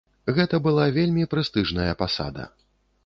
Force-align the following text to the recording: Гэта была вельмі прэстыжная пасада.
Гэта 0.37 0.59
была 0.67 0.87
вельмі 0.95 1.27
прэстыжная 1.33 1.93
пасада. 2.01 2.51